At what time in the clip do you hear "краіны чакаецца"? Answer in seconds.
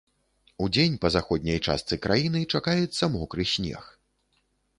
2.07-3.03